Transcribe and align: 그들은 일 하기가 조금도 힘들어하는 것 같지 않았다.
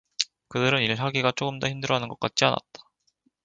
그들은 0.47 0.81
일 0.81 0.99
하기가 0.99 1.31
조금도 1.35 1.67
힘들어하는 1.67 2.07
것 2.07 2.19
같지 2.19 2.43
않았다. 2.45 2.81